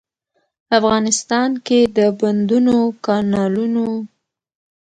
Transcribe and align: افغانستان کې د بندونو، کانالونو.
افغانستان 0.77 1.49
کې 1.65 1.79
د 1.97 1.99
بندونو، 2.19 2.77
کانالونو. 3.05 3.87